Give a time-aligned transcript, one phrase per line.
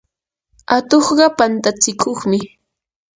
[0.75, 2.39] atuqqa pantatsikuqmi.